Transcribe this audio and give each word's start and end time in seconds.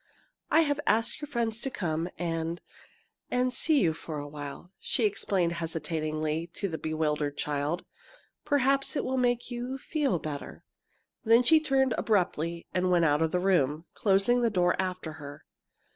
"I 0.49 0.61
have 0.61 0.79
asked 0.87 1.21
your 1.21 1.27
friends 1.27 1.61
to 1.61 1.69
come 1.69 2.09
and 2.17 2.59
and 3.29 3.53
see 3.53 3.81
you 3.81 3.93
for 3.93 4.17
a 4.17 4.27
while," 4.27 4.71
she 4.79 5.05
explained 5.05 5.51
hesitatingly 5.51 6.47
to 6.55 6.67
the 6.67 6.79
bewildered 6.79 7.37
child. 7.37 7.85
"Perhaps 8.43 8.95
it 8.95 9.05
will 9.05 9.17
make 9.19 9.51
you 9.51 9.77
feel 9.77 10.17
better." 10.17 10.65
Then 11.23 11.43
she 11.43 11.59
turned 11.59 11.93
abruptly 11.99 12.65
and 12.73 12.89
went 12.89 13.05
out 13.05 13.21
of 13.21 13.29
the 13.29 13.39
room, 13.39 13.85
closing 13.93 14.41
the 14.41 14.49
door 14.49 14.75
after 14.81 15.13
her. 15.21 15.45